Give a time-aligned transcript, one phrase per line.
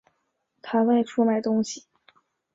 [0.63, 1.85] 他外出买东西